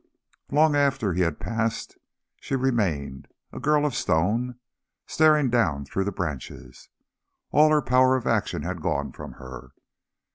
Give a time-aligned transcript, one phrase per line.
[0.51, 1.95] Long after he had passed
[2.39, 4.57] she remained, a girl of stone,
[5.05, 6.89] staring down through the branches.
[7.51, 9.73] All her power of action had gone from her.